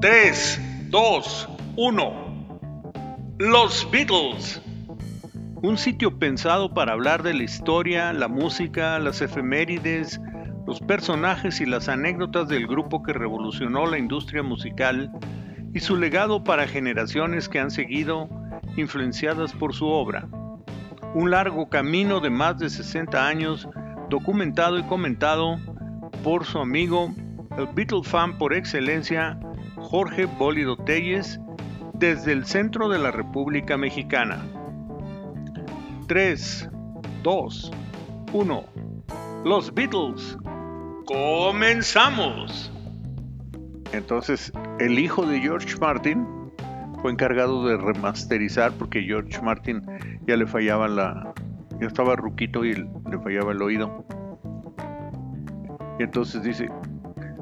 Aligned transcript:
3, 0.00 0.90
2, 0.90 1.48
1. 1.76 2.12
Los 3.38 3.88
Beatles. 3.90 4.60
Un 5.62 5.78
sitio 5.78 6.18
pensado 6.18 6.74
para 6.74 6.92
hablar 6.92 7.22
de 7.22 7.32
la 7.32 7.44
historia, 7.44 8.12
la 8.12 8.28
música, 8.28 8.98
las 8.98 9.22
efemérides, 9.22 10.20
los 10.66 10.80
personajes 10.80 11.62
y 11.62 11.66
las 11.66 11.88
anécdotas 11.88 12.46
del 12.46 12.66
grupo 12.66 13.02
que 13.02 13.14
revolucionó 13.14 13.86
la 13.86 13.96
industria 13.96 14.42
musical 14.42 15.10
y 15.72 15.80
su 15.80 15.96
legado 15.96 16.44
para 16.44 16.68
generaciones 16.68 17.48
que 17.48 17.58
han 17.58 17.70
seguido 17.70 18.28
influenciadas 18.76 19.54
por 19.54 19.74
su 19.74 19.86
obra. 19.86 20.28
Un 21.14 21.30
largo 21.30 21.70
camino 21.70 22.20
de 22.20 22.28
más 22.28 22.58
de 22.58 22.68
60 22.68 23.26
años 23.26 23.66
documentado 24.10 24.78
y 24.78 24.82
comentado 24.82 25.56
por 26.22 26.44
su 26.44 26.58
amigo, 26.58 27.14
el 27.56 27.66
Beatle 27.74 28.02
fan 28.02 28.36
por 28.36 28.52
excelencia, 28.52 29.40
Jorge 29.88 30.24
Bólido 30.24 30.76
Telles, 30.76 31.38
desde 31.94 32.32
el 32.32 32.44
centro 32.44 32.88
de 32.88 32.98
la 32.98 33.12
República 33.12 33.76
Mexicana. 33.76 34.44
3, 36.08 36.68
2, 37.22 37.72
1. 38.32 38.64
Los 39.44 39.72
Beatles. 39.72 40.36
Comenzamos. 41.06 42.72
Entonces, 43.92 44.52
el 44.80 44.98
hijo 44.98 45.24
de 45.24 45.38
George 45.38 45.76
Martin 45.80 46.26
fue 47.00 47.12
encargado 47.12 47.64
de 47.68 47.76
remasterizar 47.76 48.72
porque 48.72 49.02
George 49.02 49.40
Martin 49.40 49.82
ya 50.26 50.36
le 50.36 50.48
fallaba 50.48 50.88
la... 50.88 51.32
ya 51.80 51.86
estaba 51.86 52.16
ruquito 52.16 52.64
y 52.64 52.74
le 52.74 53.18
fallaba 53.22 53.52
el 53.52 53.62
oído. 53.62 54.04
Entonces 56.00 56.42
dice, 56.42 56.68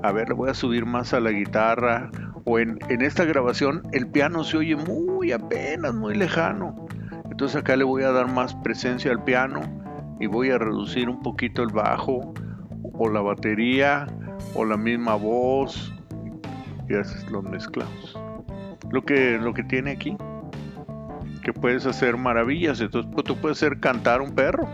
a 0.03 0.13
ver, 0.13 0.29
le 0.29 0.35
voy 0.35 0.51
a 0.51 0.55
subir 0.55 0.85
más 0.85 1.15
a 1.15 1.21
la 1.21 1.31
guitarra. 1.31 2.11
O 2.45 2.59
en, 2.59 2.79
en 2.89 3.03
esta 3.03 3.25
grabación 3.25 3.83
el 3.93 4.07
piano 4.07 4.45
se 4.45 4.59
oye 4.59 4.77
muy 4.77 5.33
apenas, 5.33 5.95
muy 5.95 6.15
lejano. 6.15 6.87
Entonces 7.31 7.57
acá 7.57 7.77
le 7.77 7.85
voy 7.85 8.03
a 8.03 8.13
dar 8.13 8.29
más 8.29 8.55
presencia 8.57 9.11
al 9.11 9.25
piano 9.25 9.61
y 10.21 10.27
voy 10.27 10.51
a 10.51 10.59
reducir 10.59 11.09
un 11.09 11.21
poquito 11.21 11.63
el 11.63 11.71
bajo 11.71 12.35
o 12.93 13.09
la 13.09 13.21
batería 13.21 14.07
o 14.55 14.65
la 14.65 14.77
misma 14.77 15.15
voz 15.15 15.93
y 16.89 16.95
haces 16.95 17.29
los 17.31 17.43
mezclados. 17.43 18.19
Lo 18.91 19.03
que, 19.03 19.39
lo 19.39 19.55
que 19.55 19.65
tiene 19.65 19.93
aquí, 19.93 20.17
que 21.43 21.53
puedes 21.53 21.87
hacer 21.87 22.17
maravillas. 22.17 22.81
Entonces 22.81 23.11
pues, 23.13 23.25
tú 23.25 23.37
puedes 23.37 23.59
hacer 23.59 23.81
cantar 23.81 24.21
un 24.21 24.35
perro 24.35 24.69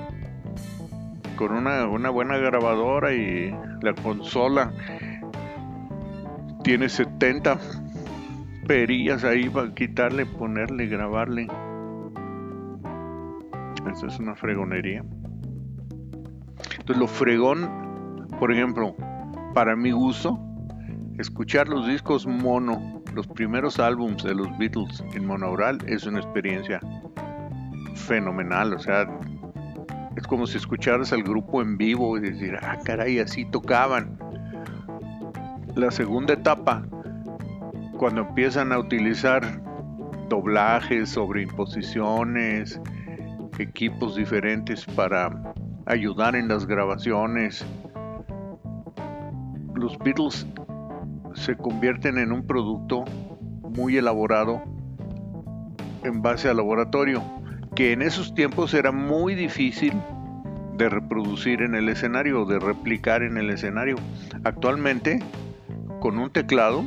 con 1.37 1.53
una, 1.53 1.87
una 1.87 2.11
buena 2.11 2.37
grabadora 2.37 3.15
y 3.15 3.51
la 3.81 3.95
consola 3.95 4.73
tiene 6.63 6.89
70 6.89 7.59
perillas 8.67 9.25
ahí 9.25 9.49
para 9.49 9.75
quitarle, 9.75 10.27
ponerle, 10.27 10.87
grabarle. 10.87 11.49
Esa 13.91 14.07
es 14.07 14.19
una 14.19 14.35
fregonería. 14.37 15.05
Entonces 16.79 16.97
lo 16.97 17.07
fregón, 17.07 18.29
por 18.39 18.53
ejemplo, 18.53 18.95
para 19.55 19.75
mi 19.75 19.91
gusto, 19.91 20.39
escuchar 21.19 21.69
los 21.69 21.87
discos 21.87 22.27
mono, 22.27 23.03
los 23.15 23.27
primeros 23.27 23.81
álbums 23.81 24.23
de 24.23 24.35
los 24.35 24.57
Beatles 24.59 25.03
en 25.15 25.27
monaural 25.27 25.79
es 25.87 26.07
una 26.07 26.21
experiencia 26.21 26.81
fenomenal. 27.95 28.75
O 28.75 28.79
sea, 28.79 29.07
es 30.17 30.27
como 30.27 30.47
si 30.47 30.59
escucharas 30.59 31.13
al 31.13 31.23
grupo 31.23 31.63
en 31.63 31.77
vivo 31.77 32.17
y 32.19 32.21
decir, 32.21 32.57
ah, 32.63 32.79
caray, 32.85 33.19
así 33.19 33.45
tocaban. 33.51 34.30
La 35.77 35.91
segunda 35.91 36.35
etapa, 36.35 36.83
cuando 37.97 38.23
empiezan 38.23 38.73
a 38.73 38.79
utilizar 38.79 39.63
doblajes, 40.29 41.11
sobreimposiciones, 41.11 42.81
equipos 43.59 44.17
diferentes 44.17 44.85
para 44.85 45.55
ayudar 45.87 46.35
en 46.35 46.49
las 46.49 46.67
grabaciones, 46.67 47.65
los 49.75 49.97
Beatles 49.99 50.47
se 51.35 51.57
convierten 51.57 52.19
en 52.19 52.33
un 52.33 52.47
producto 52.47 53.05
muy 53.63 53.97
elaborado 53.97 54.63
en 56.03 56.21
base 56.21 56.49
al 56.49 56.57
laboratorio, 56.57 57.23
que 57.77 57.93
en 57.93 58.03
esos 58.03 58.35
tiempos 58.35 58.75
era 58.75 58.91
muy 58.91 59.35
difícil 59.37 59.93
de 60.77 60.89
reproducir 60.89 61.63
en 61.63 61.75
el 61.75 61.89
escenario, 61.89 62.45
de 62.45 62.59
replicar 62.59 63.23
en 63.23 63.37
el 63.37 63.51
escenario. 63.51 63.97
Actualmente, 64.45 65.21
con 66.01 66.19
un 66.19 66.31
teclado, 66.31 66.85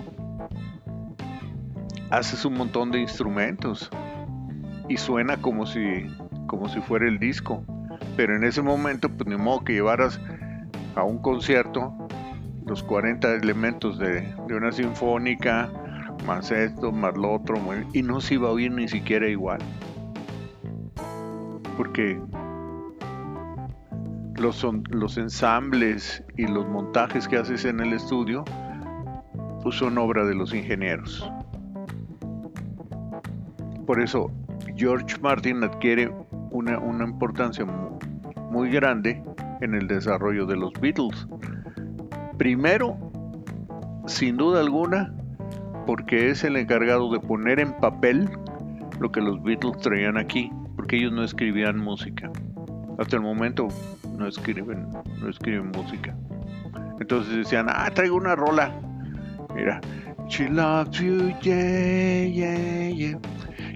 haces 2.09 2.43
un 2.45 2.55
montón 2.55 2.91
de 2.91 2.99
instrumentos 2.99 3.89
y 4.89 4.97
suena 4.97 5.37
como 5.37 5.65
si, 5.65 6.05
como 6.47 6.67
si 6.67 6.81
fuera 6.81 7.07
el 7.07 7.19
disco. 7.19 7.63
Pero 8.17 8.35
en 8.35 8.43
ese 8.43 8.61
momento, 8.61 9.09
pues 9.09 9.27
ni 9.29 9.37
modo 9.37 9.63
que 9.63 9.73
llevaras 9.73 10.19
a 10.95 11.03
un 11.03 11.19
concierto 11.19 11.93
los 12.65 12.83
40 12.83 13.35
elementos 13.35 13.99
de, 13.99 14.33
una 14.49 14.71
sinfónica, 14.71 15.69
más 16.25 16.51
esto, 16.51 16.91
más 16.91 17.15
lo 17.15 17.33
otro, 17.33 17.55
y 17.93 18.01
no 18.01 18.19
se 18.19 18.35
iba 18.35 18.49
a 18.49 18.51
oír 18.51 18.71
ni 18.71 18.87
siquiera 18.87 19.27
igual. 19.27 19.59
Porque 21.77 22.19
los, 24.35 24.65
los 24.89 25.17
ensambles 25.17 26.23
y 26.37 26.47
los 26.47 26.67
montajes 26.67 27.27
que 27.27 27.37
haces 27.37 27.65
en 27.65 27.79
el 27.79 27.93
estudio 27.93 28.45
pues 29.63 29.75
son 29.75 29.97
obra 29.97 30.25
de 30.25 30.35
los 30.35 30.53
ingenieros. 30.53 31.27
Por 33.87 34.01
eso 34.01 34.29
George 34.75 35.17
Martin 35.21 35.63
adquiere 35.63 36.13
una, 36.51 36.77
una 36.79 37.05
importancia 37.05 37.65
muy 38.51 38.69
grande 38.69 39.23
en 39.61 39.73
el 39.73 39.87
desarrollo 39.87 40.45
de 40.45 40.57
los 40.57 40.73
Beatles. 40.79 41.27
Primero, 42.37 42.97
sin 44.05 44.37
duda 44.37 44.59
alguna, 44.59 45.13
porque 45.85 46.29
es 46.29 46.43
el 46.43 46.57
encargado 46.57 47.11
de 47.11 47.19
poner 47.19 47.59
en 47.59 47.73
papel 47.77 48.29
lo 48.99 49.11
que 49.11 49.21
los 49.21 49.41
Beatles 49.43 49.77
traían 49.77 50.17
aquí, 50.17 50.51
porque 50.75 50.97
ellos 50.97 51.13
no 51.13 51.23
escribían 51.23 51.77
música. 51.77 52.31
Hasta 52.99 53.15
el 53.15 53.21
momento 53.21 53.69
no 54.17 54.27
escriben, 54.27 54.89
no 55.21 55.29
escriben 55.29 55.71
música. 55.71 56.15
Entonces 56.99 57.35
decían, 57.35 57.67
ah, 57.69 57.89
traigo 57.93 58.15
una 58.15 58.35
rola. 58.35 58.71
Mira, 59.55 59.79
She 60.29 60.47
loves 60.47 60.99
you, 60.99 61.33
yeah, 61.41 62.23
yeah, 62.23 62.87
yeah. 62.87 63.17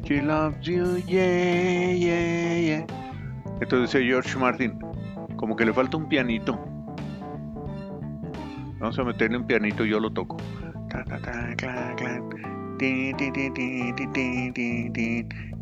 She 0.05 0.21
loves 0.21 0.65
you, 0.65 1.03
yeah, 1.05 1.91
yeah, 1.91 2.57
yeah. 2.59 2.85
Entonces 3.59 3.91
decía 3.91 4.07
George 4.07 4.37
Martin, 4.37 4.79
como 5.35 5.55
que 5.55 5.65
le 5.65 5.73
falta 5.73 5.97
un 5.97 6.07
pianito. 6.07 6.57
Vamos 8.79 8.97
a 8.97 9.03
meterle 9.03 9.37
un 9.37 9.45
pianito 9.45 9.85
y 9.85 9.89
yo 9.89 9.99
lo 9.99 10.11
toco. 10.11 10.37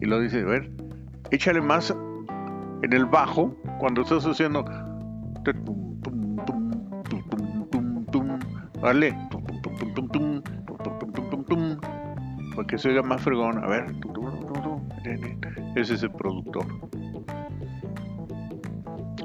Y 0.01 0.05
lo 0.05 0.19
dice, 0.19 0.39
a 0.41 0.45
ver, 0.45 0.71
échale 1.31 1.61
más 1.61 1.95
en 2.83 2.93
el 2.93 3.05
bajo 3.05 3.55
cuando 3.79 4.03
estás 4.03 4.25
haciendo. 4.25 4.63
Dale. 8.81 9.24
Que 12.67 12.77
se 12.77 12.89
oiga 12.89 13.01
más 13.01 13.21
fregón. 13.21 13.63
A 13.63 13.67
ver. 13.67 13.95
Ese 15.75 15.95
es 15.95 16.03
el 16.03 16.11
productor. 16.11 16.65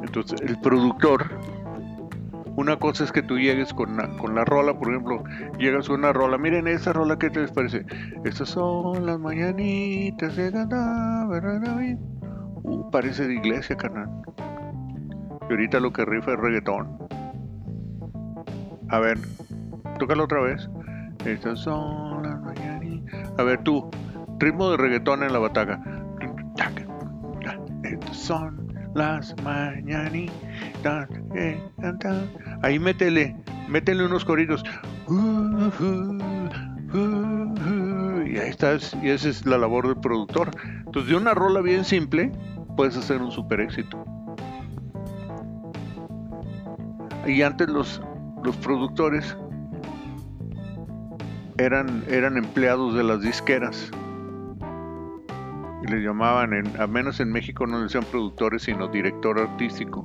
Entonces, 0.02 0.40
el 0.40 0.58
productor 0.60 1.30
una 2.60 2.76
cosa 2.76 3.04
es 3.04 3.12
que 3.12 3.22
tú 3.22 3.38
llegues 3.38 3.72
con 3.72 3.97
la, 3.97 4.06
con 4.18 4.34
la 4.34 4.44
rola, 4.44 4.74
por 4.74 4.91
ejemplo, 4.91 5.24
llegas 5.59 5.88
con 5.88 6.00
una 6.00 6.12
rola, 6.12 6.36
miren 6.36 6.68
esa 6.68 6.92
rola, 6.92 7.18
¿qué 7.18 7.30
te 7.30 7.41
les 7.41 7.50
parece? 7.53 7.86
Estas 8.24 8.50
son 8.50 9.06
las 9.06 9.18
mañanitas 9.18 10.36
de 10.36 10.50
¿verdad? 10.50 11.98
Uh, 12.62 12.91
parece 12.91 13.26
de 13.26 13.34
iglesia, 13.36 13.76
carnal. 13.76 14.10
Y 15.48 15.53
ahorita 15.53 15.80
lo 15.80 15.91
que 15.91 16.04
rifa 16.04 16.34
es 16.34 16.38
reggaetón. 16.38 16.98
A 18.91 18.98
ver, 18.98 19.18
tócalo 19.98 20.24
otra 20.24 20.42
vez. 20.42 20.68
Estas 21.24 21.60
son 21.60 22.22
las. 22.22 22.29
A 23.41 23.42
ver 23.42 23.63
tú, 23.65 23.89
ritmo 24.39 24.71
de 24.71 24.77
reggaetón 24.77 25.22
en 25.22 25.33
la 25.33 25.39
bataca. 25.39 25.81
Son 28.13 28.71
las 28.95 29.34
mañanitas. 29.42 31.09
Ahí 32.63 32.78
métele, 32.78 33.34
métele 33.66 34.04
unos 34.04 34.27
coritos. 34.27 34.63
Y 38.27 38.37
ahí 38.37 38.51
estás, 38.51 38.95
y 39.03 39.09
esa 39.09 39.31
es 39.31 39.47
la 39.47 39.57
labor 39.57 39.87
del 39.87 39.97
productor. 39.97 40.51
Entonces, 40.84 41.10
de 41.10 41.16
una 41.16 41.33
rola 41.33 41.63
bien 41.63 41.87
simple, 41.87 42.31
puedes 42.77 42.95
hacer 42.98 43.22
un 43.22 43.33
super 43.33 43.59
éxito. 43.60 44.04
Y 47.27 47.41
antes 47.41 47.71
los, 47.71 48.03
los 48.45 48.54
productores 48.59 49.34
eran, 51.60 52.03
eran 52.09 52.36
empleados 52.36 52.95
de 52.95 53.04
las 53.04 53.21
disqueras. 53.21 53.91
Y 55.83 55.91
les 55.91 56.03
llamaban, 56.03 56.53
en, 56.54 56.80
a 56.80 56.86
menos 56.86 57.21
en 57.21 57.30
México 57.30 57.66
no 57.66 57.80
les 57.80 57.92
decían 57.92 58.04
productores, 58.10 58.62
sino 58.62 58.89
director 58.89 59.39
artístico. 59.39 60.04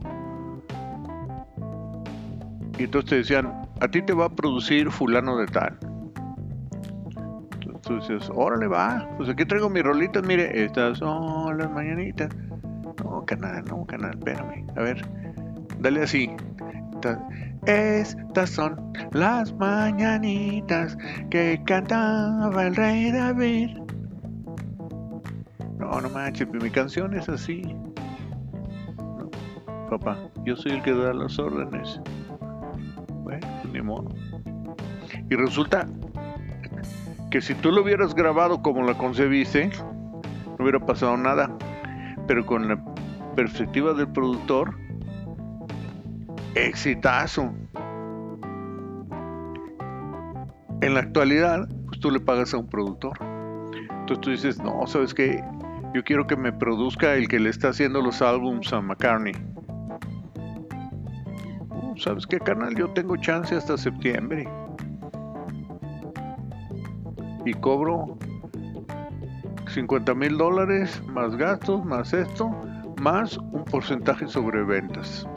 Y 2.78 2.84
entonces 2.84 3.10
te 3.10 3.16
decían, 3.18 3.68
a 3.80 3.88
ti 3.88 4.02
te 4.02 4.14
va 4.14 4.26
a 4.26 4.30
producir 4.30 4.92
fulano 4.92 5.38
de 5.38 5.48
tal. 5.48 5.78
Entonces, 7.64 8.30
órale 8.34 8.68
va, 8.68 9.08
pues 9.18 9.30
aquí 9.30 9.46
traigo 9.46 9.70
mis 9.70 9.84
rolitas, 9.84 10.26
mire, 10.26 10.64
estas 10.66 10.98
son 10.98 11.58
las 11.58 11.72
mañanitas. 11.72 12.30
No, 13.04 13.24
canal, 13.26 13.64
no, 13.66 13.86
canal, 13.86 14.18
espérame. 14.18 14.66
A 14.76 14.82
ver, 14.82 15.06
dale 15.80 16.02
así. 16.02 16.36
Estas 17.66 18.50
son 18.50 18.94
las 19.12 19.54
mañanitas 19.56 20.98
que 21.30 21.62
cantaba 21.66 22.68
el 22.68 22.76
rey 22.76 23.12
David. 23.12 23.78
No, 25.80 26.02
no 26.02 26.10
manches, 26.10 26.48
mi 26.52 26.70
canción 26.70 27.14
es 27.16 27.28
así. 27.30 27.64
Papá, 29.90 30.18
yo 30.46 30.56
soy 30.56 30.74
el 30.74 30.82
que 30.82 30.94
da 30.94 31.14
las 31.14 31.38
órdenes. 31.38 32.00
Bueno, 33.24 33.48
pues 33.62 33.74
ni 33.74 33.82
modo. 33.82 34.10
Y 35.30 35.36
resulta 35.36 35.88
que 37.30 37.42
si 37.42 37.54
tú 37.56 37.72
lo 37.72 37.84
hubieras 37.84 38.16
grabado 38.16 38.62
como 38.62 38.84
la 38.84 38.98
concebiste, 38.98 39.70
no 40.58 40.58
hubiera 40.60 40.80
pasado 40.80 41.18
nada. 41.18 41.56
Pero 42.28 42.46
con 42.46 42.68
la 42.68 42.84
perspectiva 43.36 43.94
del 43.94 44.08
productor, 44.08 44.85
exitazo. 46.56 47.54
En 50.82 50.94
la 50.94 51.02
actualidad, 51.02 51.68
pues 51.88 52.00
tú 52.00 52.12
le 52.12 52.20
pagas 52.20 52.54
a 52.54 52.58
un 52.58 52.68
productor. 52.68 53.18
Entonces 53.72 54.22
tú 54.22 54.30
dices, 54.30 54.64
no, 54.64 54.86
¿sabes 54.88 55.14
qué? 55.14 55.44
Yo 55.94 56.04
quiero 56.04 56.28
que 56.28 56.36
me 56.36 56.52
produzca 56.52 57.14
el 57.16 57.28
que 57.28 57.40
le 57.40 57.50
está 57.50 57.70
haciendo 57.70 58.02
los 58.02 58.22
álbums 58.22 58.72
a 58.74 58.82
McCartney. 58.82 59.34
Uh, 61.70 61.98
¿Sabes 61.98 62.28
qué, 62.28 62.40
canal? 62.40 62.76
Yo 62.76 62.90
tengo 62.90 63.16
chance 63.18 63.56
hasta 63.56 63.78
septiembre. 63.78 64.48
Y 67.46 67.54
cobro 67.54 68.18
50 69.70 70.14
mil 70.16 70.38
dólares, 70.38 71.02
más 71.08 71.36
gastos, 71.36 71.86
más 71.86 72.14
esto, 72.14 72.50
más 73.02 73.38
un 73.38 73.64
porcentaje 73.66 74.28
sobre 74.28 74.64
ventas 74.64 75.28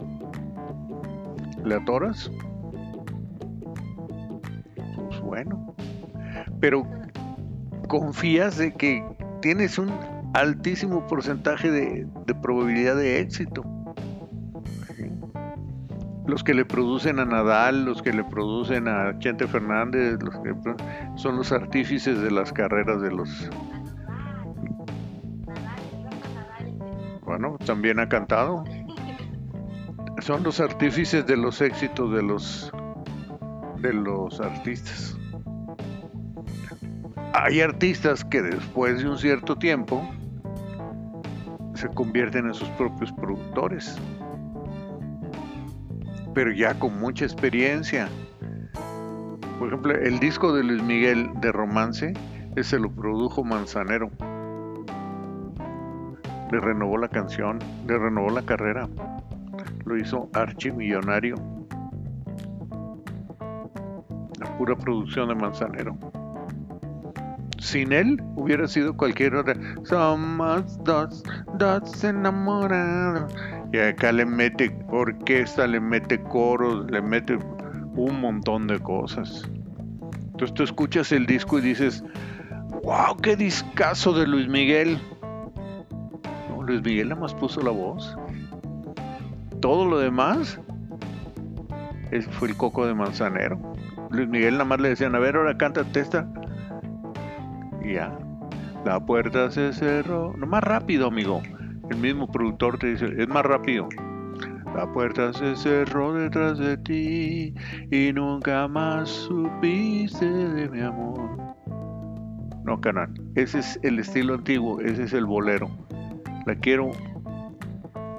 le 1.63 1.75
atoras, 1.75 2.31
pues 5.09 5.21
bueno. 5.21 5.75
Pero 6.59 6.85
confías 7.87 8.57
de 8.57 8.73
que 8.73 9.03
tienes 9.41 9.77
un 9.77 9.91
altísimo 10.33 11.05
porcentaje 11.07 11.71
de, 11.71 12.07
probabilidad 12.41 12.95
de 12.95 13.19
éxito. 13.19 13.63
Los 16.25 16.43
que 16.43 16.53
le 16.53 16.63
producen 16.63 17.19
a 17.19 17.25
Nadal, 17.25 17.85
los 17.85 18.03
que 18.03 18.13
le 18.13 18.23
producen 18.23 18.87
a 18.87 19.17
Chente 19.17 19.47
Fernández, 19.47 20.21
los 20.21 20.37
que 20.39 20.53
son 21.15 21.37
los 21.37 21.51
artífices 21.51 22.21
de 22.21 22.29
las 22.29 22.53
carreras 22.53 23.01
de 23.01 23.11
los... 23.11 23.49
Bueno, 27.23 27.57
también 27.65 27.99
ha 27.99 28.07
cantado 28.07 28.63
son 30.21 30.43
los 30.43 30.59
artífices 30.59 31.25
de 31.25 31.37
los 31.37 31.61
éxitos 31.61 32.11
de 32.11 32.21
los 32.21 32.71
de 33.77 33.93
los 33.93 34.41
artistas. 34.41 35.17
Hay 37.33 37.61
artistas 37.61 38.25
que 38.25 38.41
después 38.41 39.01
de 39.01 39.09
un 39.09 39.17
cierto 39.17 39.55
tiempo 39.55 40.07
se 41.75 41.87
convierten 41.89 42.47
en 42.47 42.53
sus 42.53 42.67
propios 42.69 43.11
productores, 43.13 43.97
pero 46.33 46.51
ya 46.51 46.77
con 46.77 46.99
mucha 46.99 47.23
experiencia. 47.23 48.09
Por 49.57 49.69
ejemplo, 49.69 49.93
el 49.93 50.19
disco 50.19 50.53
de 50.53 50.63
Luis 50.63 50.83
Miguel 50.83 51.29
de 51.39 51.51
Romance, 51.51 52.13
ese 52.55 52.79
lo 52.79 52.91
produjo 52.91 53.43
Manzanero. 53.43 54.09
Le 56.51 56.59
renovó 56.59 56.97
la 56.97 57.07
canción, 57.07 57.59
le 57.87 57.97
renovó 57.97 58.31
la 58.31 58.41
carrera 58.41 58.89
lo 59.89 59.97
hizo 59.97 60.29
archimillonario. 60.33 61.35
La 64.39 64.57
pura 64.57 64.77
producción 64.77 65.29
de 65.29 65.35
Manzanero. 65.35 65.97
Sin 67.57 67.91
él 67.91 68.21
hubiera 68.35 68.67
sido 68.67 68.95
cualquier 68.95 69.35
otra. 69.35 69.55
Somos 69.83 70.81
dos, 70.83 71.23
dos 71.57 72.03
enamorados. 72.03 73.33
Y 73.73 73.79
acá 73.79 74.11
le 74.11 74.25
mete 74.25 74.77
orquesta, 74.89 75.65
le 75.65 75.79
mete 75.79 76.21
coros, 76.21 76.89
le 76.89 77.01
mete 77.01 77.37
un 77.95 78.21
montón 78.21 78.67
de 78.67 78.79
cosas. 78.79 79.49
Entonces 80.27 80.53
tú 80.53 80.63
escuchas 80.63 81.11
el 81.11 81.25
disco 81.25 81.57
y 81.57 81.61
dices, 81.61 82.03
wow, 82.83 83.17
qué 83.21 83.35
discazo 83.35 84.13
de 84.13 84.27
Luis 84.27 84.47
Miguel. 84.47 84.99
Luis 86.61 86.83
Miguel 86.83 87.09
nada 87.09 87.21
más 87.21 87.33
puso 87.33 87.61
la 87.61 87.71
voz 87.71 88.15
todo 89.59 89.85
lo 89.85 89.99
demás 89.99 90.59
fue 92.31 92.49
el 92.49 92.57
coco 92.57 92.85
de 92.85 92.93
manzanero. 92.93 93.59
Luis 94.09 94.27
Miguel 94.27 94.53
nada 94.53 94.65
más 94.65 94.79
le 94.79 94.89
decían, 94.89 95.15
a 95.15 95.19
ver, 95.19 95.35
ahora 95.35 95.57
cántate 95.57 95.99
esta. 95.99 96.27
Y 97.83 97.93
ya. 97.93 98.17
La 98.85 98.99
puerta 98.99 99.51
se 99.51 99.73
cerró. 99.73 100.33
No 100.37 100.47
más 100.47 100.63
rápido, 100.63 101.07
amigo. 101.07 101.41
El 101.89 101.97
mismo 101.97 102.31
productor 102.31 102.77
te 102.79 102.87
dice, 102.87 103.13
es 103.17 103.27
más 103.27 103.45
rápido. 103.45 103.87
La 104.75 104.91
puerta 104.91 105.33
se 105.33 105.55
cerró 105.55 106.13
detrás 106.13 106.57
de 106.57 106.77
ti 106.77 107.53
y 107.91 108.13
nunca 108.13 108.67
más 108.67 109.09
supiste 109.09 110.25
de 110.25 110.69
mi 110.69 110.81
amor. 110.81 111.37
No, 112.63 112.79
canal. 112.79 113.11
Ese 113.35 113.59
es 113.59 113.79
el 113.81 113.99
estilo 113.99 114.35
antiguo, 114.35 114.79
ese 114.79 115.03
es 115.03 115.13
el 115.13 115.25
bolero. 115.25 115.69
La 116.45 116.55
quiero 116.55 116.91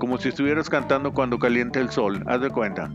como 0.00 0.18
si 0.18 0.30
estuvieras 0.30 0.68
cantando 0.68 1.12
cuando 1.12 1.38
calienta 1.38 1.78
el 1.78 1.90
sol, 1.90 2.24
haz 2.26 2.40
de 2.40 2.50
cuenta. 2.50 2.90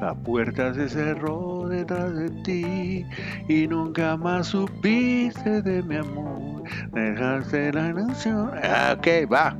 La 0.00 0.14
puerta 0.14 0.72
se 0.72 0.88
cerró 0.88 1.66
detrás 1.68 2.14
de 2.14 2.30
ti 2.44 3.04
y 3.48 3.66
nunca 3.66 4.16
más 4.16 4.46
supiste 4.46 5.60
de 5.60 5.82
mi 5.82 5.96
amor. 5.96 6.62
Dejaste 6.92 7.72
la 7.72 7.92
nación. 7.92 8.52
Ah, 8.62 8.96
ok, 8.96 9.30
va. 9.30 9.56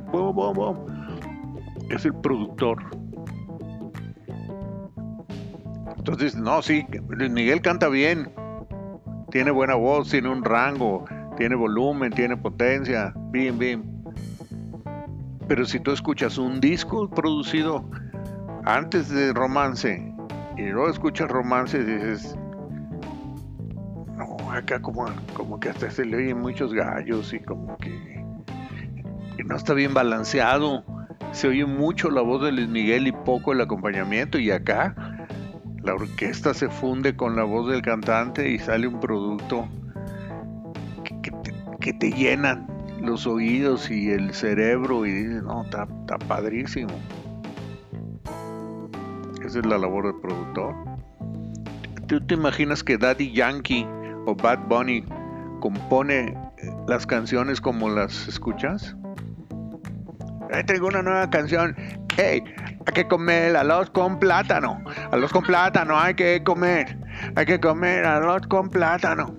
Es 1.89 2.05
el 2.05 2.15
productor. 2.15 2.81
Entonces, 5.97 6.35
no, 6.35 6.61
sí, 6.61 6.85
Miguel 7.29 7.61
canta 7.61 7.89
bien. 7.89 8.31
Tiene 9.31 9.51
buena 9.51 9.75
voz, 9.75 10.09
tiene 10.09 10.29
un 10.29 10.43
rango, 10.43 11.03
tiene 11.37 11.55
volumen, 11.55 12.11
tiene 12.13 12.37
potencia. 12.37 13.13
Bien, 13.31 13.59
bien. 13.59 13.98
Pero 15.49 15.65
si 15.65 15.79
tú 15.79 15.91
escuchas 15.91 16.37
un 16.37 16.61
disco 16.61 17.09
producido 17.09 17.83
antes 18.65 19.09
de 19.09 19.33
romance 19.33 20.13
y 20.55 20.61
luego 20.67 20.91
escuchas 20.91 21.27
romance 21.27 21.83
dices, 21.83 22.37
no, 24.15 24.51
acá 24.51 24.79
como, 24.79 25.07
como 25.33 25.59
que 25.59 25.69
hasta 25.69 25.89
se 25.89 26.05
le 26.05 26.17
oyen 26.17 26.39
muchos 26.39 26.71
gallos 26.71 27.33
y 27.33 27.39
como 27.39 27.75
que, 27.77 28.23
no 29.43 29.55
está 29.55 29.73
bien 29.73 29.95
balanceado. 29.95 30.83
Se 31.31 31.47
oye 31.47 31.65
mucho 31.65 32.11
la 32.11 32.21
voz 32.21 32.43
de 32.43 32.51
Luis 32.51 32.69
Miguel 32.69 33.07
y 33.07 33.11
poco 33.11 33.51
el 33.51 33.61
acompañamiento 33.61 34.37
y 34.37 34.51
acá 34.51 34.93
la 35.81 35.95
orquesta 35.95 36.53
se 36.53 36.69
funde 36.69 37.15
con 37.15 37.35
la 37.35 37.43
voz 37.43 37.71
del 37.71 37.81
cantante 37.81 38.51
y 38.51 38.59
sale 38.59 38.85
un 38.85 38.99
producto 38.99 39.67
que, 41.03 41.19
que 41.79 41.93
te 41.93 42.11
llenan 42.11 42.78
los 43.01 43.25
oídos 43.27 43.89
y 43.89 44.11
el 44.11 44.33
cerebro 44.33 45.05
y 45.05 45.11
dices, 45.11 45.43
no, 45.43 45.63
está, 45.63 45.87
padrísimo. 46.27 46.93
Esa 49.43 49.59
es 49.59 49.65
la 49.65 49.77
labor 49.77 50.05
del 50.05 50.21
productor. 50.21 50.75
¿Tú 52.07 52.19
te 52.21 52.33
imaginas 52.33 52.83
que 52.83 52.97
Daddy 52.97 53.31
Yankee 53.31 53.87
o 54.25 54.35
Bad 54.35 54.67
Bunny 54.67 55.05
compone 55.59 56.37
eh, 56.57 56.71
las 56.87 57.05
canciones 57.05 57.61
como 57.61 57.89
las 57.89 58.27
escuchas? 58.27 58.95
Ahí 60.51 60.63
tengo 60.63 60.87
una 60.87 61.01
nueva 61.01 61.29
canción. 61.29 61.75
Hey, 62.17 62.43
hay 62.85 62.93
que 62.93 63.07
comer 63.07 63.55
arroz 63.55 63.89
con 63.91 64.19
plátano. 64.19 64.83
Arroz 65.11 65.31
con 65.31 65.43
plátano 65.43 65.97
hay 65.97 66.15
que 66.15 66.43
comer. 66.43 66.97
Hay 67.35 67.45
que 67.45 67.59
comer 67.59 68.05
arroz 68.05 68.47
con 68.47 68.69
plátano. 68.69 69.35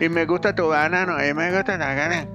Y 0.00 0.08
me 0.08 0.26
gusta 0.26 0.54
tu 0.54 0.68
banano, 0.68 1.16
y 1.24 1.32
me 1.34 1.52
gusta 1.52 1.76
la 1.78 1.94
gana. 1.94 2.26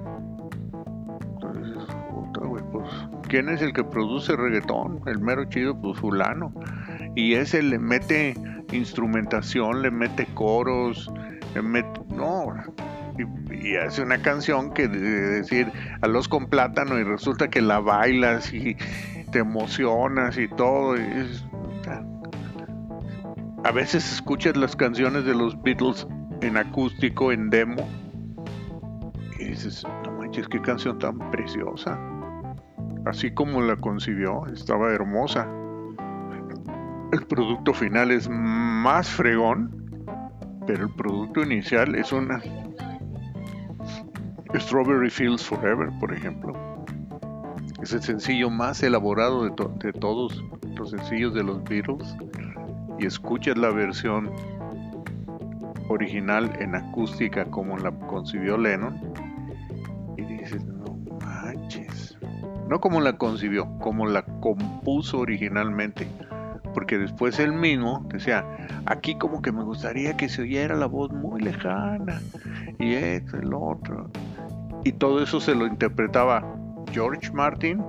pues, 2.72 2.88
¿quién 3.28 3.48
es 3.48 3.62
el 3.62 3.72
que 3.72 3.84
produce 3.84 4.34
reggaetón? 4.36 5.00
El 5.06 5.20
mero 5.20 5.44
chido, 5.44 5.80
pues 5.80 5.98
fulano. 5.98 6.52
Y 7.14 7.34
ese 7.34 7.62
le 7.62 7.78
mete 7.78 8.34
instrumentación, 8.72 9.82
le 9.82 9.90
mete 9.90 10.26
coros, 10.34 11.10
no, 12.16 12.54
y, 13.50 13.76
hace 13.76 14.02
una 14.02 14.18
canción 14.22 14.72
que 14.72 14.88
de 14.88 14.98
decir 14.98 15.70
a 16.00 16.08
los 16.08 16.28
con 16.28 16.46
plátano 16.46 16.98
y 16.98 17.04
resulta 17.04 17.48
que 17.48 17.60
la 17.60 17.78
bailas 17.80 18.52
y 18.52 18.76
te 19.30 19.40
emocionas 19.40 20.38
y 20.38 20.48
todo. 20.48 20.94
a 23.64 23.70
veces 23.72 24.12
escuchas 24.12 24.56
las 24.56 24.74
canciones 24.74 25.24
de 25.24 25.34
los 25.34 25.60
Beatles 25.62 26.06
en 26.42 26.56
acústico, 26.56 27.32
en 27.32 27.50
demo, 27.50 27.88
y 29.38 29.44
dices, 29.44 29.84
no 30.04 30.12
manches, 30.12 30.48
qué 30.48 30.60
canción 30.60 30.98
tan 30.98 31.18
preciosa. 31.30 31.98
Así 33.06 33.32
como 33.32 33.60
la 33.62 33.76
concibió, 33.76 34.46
estaba 34.46 34.92
hermosa. 34.92 35.48
El 37.12 37.26
producto 37.26 37.74
final 37.74 38.10
es 38.10 38.28
más 38.28 39.08
fregón, 39.08 39.70
pero 40.66 40.84
el 40.84 40.94
producto 40.94 41.42
inicial 41.42 41.94
es 41.94 42.12
una 42.12 42.40
Strawberry 44.54 45.10
Fields 45.10 45.44
Forever, 45.44 45.90
por 45.98 46.12
ejemplo. 46.12 46.52
Es 47.82 47.92
el 47.92 48.02
sencillo 48.02 48.50
más 48.50 48.82
elaborado 48.82 49.44
de, 49.44 49.92
todos 49.92 50.44
los 50.76 50.90
sencillos 50.90 51.34
de 51.34 51.42
los 51.42 51.62
Beatles. 51.64 52.16
Y 52.98 53.06
escuchas 53.06 53.56
la 53.56 53.70
versión 53.70 54.30
original 55.92 56.50
en 56.58 56.74
acústica 56.74 57.44
como 57.46 57.78
la 57.78 57.90
concibió 57.92 58.58
Lennon. 58.58 59.00
Y 60.16 60.22
dices, 60.22 60.64
no 60.64 60.98
manches. 61.20 62.18
No 62.68 62.80
como 62.80 63.00
la 63.00 63.16
concibió, 63.18 63.78
como 63.78 64.06
la 64.06 64.22
compuso 64.40 65.18
originalmente 65.18 66.06
porque 66.72 66.98
después 66.98 67.38
él 67.38 67.52
mismo 67.52 68.04
decía, 68.08 68.44
aquí 68.86 69.14
como 69.16 69.42
que 69.42 69.52
me 69.52 69.62
gustaría 69.62 70.16
que 70.16 70.28
se 70.28 70.42
oyera 70.42 70.74
la 70.74 70.86
voz 70.86 71.12
muy 71.12 71.40
lejana, 71.40 72.20
y 72.78 72.94
esto, 72.94 73.36
el 73.36 73.52
otro. 73.54 74.10
Y 74.84 74.92
todo 74.92 75.22
eso 75.22 75.40
se 75.40 75.54
lo 75.54 75.66
interpretaba 75.66 76.42
George 76.90 77.30
Martin 77.32 77.84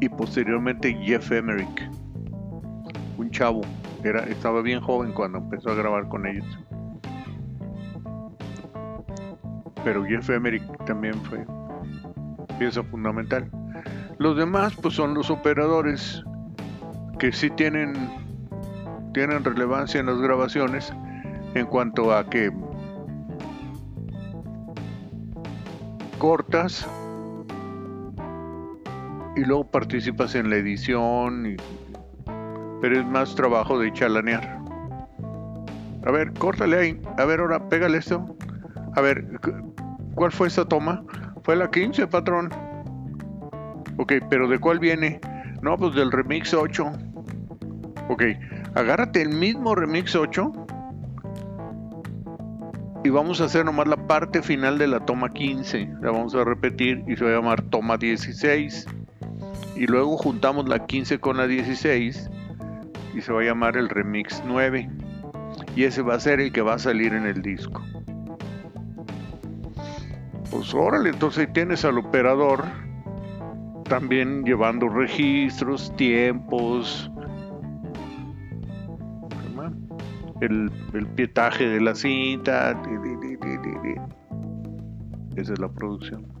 y 0.00 0.08
posteriormente 0.08 0.94
Jeff 1.02 1.30
Emerick, 1.32 1.90
un 3.18 3.30
chavo, 3.30 3.62
era, 4.04 4.24
estaba 4.24 4.62
bien 4.62 4.80
joven 4.80 5.12
cuando 5.12 5.38
empezó 5.38 5.70
a 5.70 5.74
grabar 5.74 6.08
con 6.08 6.26
ellos. 6.26 6.46
Pero 9.82 10.04
Jeff 10.04 10.30
Emerick 10.30 10.62
también 10.84 11.14
fue 11.24 11.44
pieza 12.58 12.82
fundamental. 12.84 13.50
Los 14.18 14.36
demás 14.36 14.74
pues 14.80 14.94
son 14.94 15.14
los 15.14 15.30
operadores 15.30 16.22
que 17.18 17.32
sí 17.32 17.50
tienen, 17.50 17.94
tienen 19.12 19.44
relevancia 19.44 20.00
en 20.00 20.06
las 20.06 20.18
grabaciones 20.18 20.92
en 21.54 21.66
cuanto 21.66 22.12
a 22.12 22.28
que 22.28 22.52
cortas 26.18 26.88
y 29.36 29.44
luego 29.44 29.70
participas 29.70 30.34
en 30.34 30.50
la 30.50 30.56
edición, 30.56 31.56
pero 32.84 33.00
es 33.00 33.06
más 33.06 33.34
trabajo 33.34 33.78
de 33.78 33.90
chalanear. 33.94 34.58
A 36.04 36.10
ver, 36.10 36.34
córtale 36.34 36.76
ahí. 36.76 37.00
A 37.16 37.24
ver, 37.24 37.40
ahora 37.40 37.66
pégale 37.70 37.96
esto. 37.96 38.36
A 38.94 39.00
ver, 39.00 39.40
¿cuál 40.14 40.30
fue 40.32 40.48
esta 40.48 40.66
toma? 40.66 41.02
Fue 41.44 41.56
la 41.56 41.70
15, 41.70 42.06
patrón. 42.08 42.50
Ok, 43.96 44.12
pero 44.28 44.48
¿de 44.48 44.58
cuál 44.58 44.80
viene? 44.80 45.18
No, 45.62 45.78
pues 45.78 45.94
del 45.94 46.12
remix 46.12 46.52
8. 46.52 46.92
Ok, 48.10 48.22
agárrate 48.74 49.22
el 49.22 49.30
mismo 49.30 49.74
remix 49.74 50.14
8 50.14 50.52
y 53.02 53.08
vamos 53.08 53.40
a 53.40 53.44
hacer 53.46 53.64
nomás 53.64 53.88
la 53.88 53.96
parte 53.96 54.42
final 54.42 54.76
de 54.76 54.88
la 54.88 55.00
toma 55.00 55.30
15. 55.30 55.88
La 56.02 56.10
vamos 56.10 56.34
a 56.34 56.44
repetir 56.44 57.02
y 57.06 57.16
se 57.16 57.24
va 57.24 57.30
a 57.30 57.34
llamar 57.36 57.62
toma 57.62 57.96
16. 57.96 58.86
Y 59.74 59.86
luego 59.86 60.18
juntamos 60.18 60.68
la 60.68 60.84
15 60.84 61.18
con 61.18 61.38
la 61.38 61.46
16 61.46 62.28
y 63.14 63.20
se 63.20 63.32
va 63.32 63.40
a 63.40 63.44
llamar 63.44 63.76
el 63.76 63.88
remix 63.88 64.42
9. 64.46 64.90
Y 65.76 65.84
ese 65.84 66.02
va 66.02 66.14
a 66.14 66.20
ser 66.20 66.40
el 66.40 66.52
que 66.52 66.62
va 66.62 66.74
a 66.74 66.78
salir 66.78 67.12
en 67.14 67.26
el 67.26 67.42
disco. 67.42 67.82
Pues 70.50 70.74
órale, 70.74 71.10
entonces 71.10 71.52
tienes 71.52 71.84
al 71.84 71.98
operador 71.98 72.64
también 73.88 74.44
llevando 74.44 74.88
registros, 74.88 75.94
tiempos, 75.96 77.10
el, 80.40 80.70
pietaje 81.14 81.68
de 81.68 81.80
la 81.80 81.94
cinta. 81.94 82.80
Esa 85.36 85.52
es 85.52 85.58
la 85.58 85.68
producción. 85.68 86.33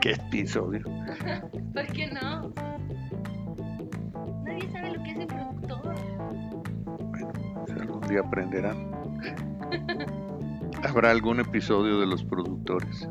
¿Qué 0.00 0.10
episodio? 0.12 0.82
¿Por 1.74 1.86
qué 1.86 2.06
no? 2.08 2.52
algún 7.78 8.00
día 8.08 8.20
aprenderán. 8.20 8.90
Habrá 10.88 11.10
algún 11.10 11.40
episodio 11.40 12.00
de 12.00 12.06
los 12.06 12.24
productores. 12.24 13.08